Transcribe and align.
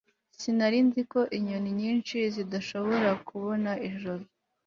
Sinari 0.39 0.79
nzi 0.87 1.01
ko 1.11 1.19
inyoni 1.37 1.71
nyinshi 1.79 2.17
zidashobora 2.35 3.09
kubona 3.27 3.69
nijoro 3.79 4.23